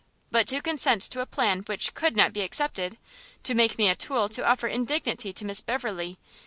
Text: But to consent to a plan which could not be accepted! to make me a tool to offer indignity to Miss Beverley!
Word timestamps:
But 0.31 0.47
to 0.47 0.63
consent 0.63 1.03
to 1.03 1.19
a 1.21 1.27
plan 1.27 1.59
which 1.67 1.93
could 1.93 2.15
not 2.15 2.33
be 2.33 2.41
accepted! 2.41 2.97
to 3.43 3.53
make 3.53 3.77
me 3.77 3.87
a 3.87 3.95
tool 3.95 4.29
to 4.29 4.43
offer 4.43 4.67
indignity 4.67 5.31
to 5.33 5.45
Miss 5.45 5.61
Beverley! 5.61 6.17